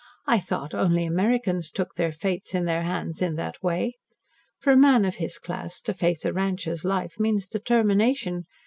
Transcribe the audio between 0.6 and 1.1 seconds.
only